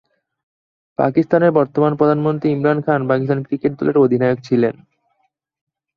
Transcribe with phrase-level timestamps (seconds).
[0.99, 4.75] পাকিস্তানের বর্তমান প্রধানমন্ত্রী ইমরান খান পাকিস্তান ক্রিকেট দলের অধিনায়ক ছিলেন।